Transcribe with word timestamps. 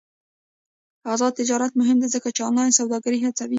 آزاد 1.13 1.33
تجارت 1.39 1.71
مهم 1.81 1.97
دی 2.01 2.07
ځکه 2.15 2.27
چې 2.35 2.41
آنلاین 2.47 2.71
سوداګري 2.79 3.19
هڅوي. 3.21 3.49